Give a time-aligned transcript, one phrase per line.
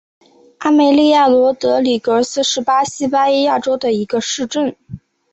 [0.57, 4.75] 阿梅利娅罗德里格斯是巴西巴伊亚州的一个市镇。